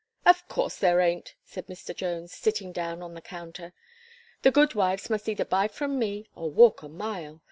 "Of 0.25 0.47
course 0.47 0.77
there 0.77 0.99
ain't," 0.99 1.35
said 1.45 1.67
Mr. 1.67 1.95
Jones, 1.95 2.33
sitting 2.33 2.71
down 2.71 3.03
on 3.03 3.13
the 3.13 3.21
counter. 3.21 3.71
"The 4.41 4.49
goodwives 4.51 5.11
must 5.11 5.29
either 5.29 5.45
buy 5.45 5.67
from 5.67 5.99
me, 5.99 6.25
or 6.33 6.49
walk 6.49 6.81
a 6.81 6.89
mile. 6.89 7.39